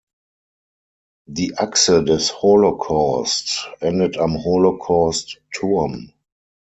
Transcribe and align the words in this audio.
Die 1.29 1.59
Achse 1.59 2.03
des 2.03 2.41
Holocaust 2.41 3.69
endet 3.81 4.17
am 4.17 4.43
Holocaust-Turm. 4.43 6.11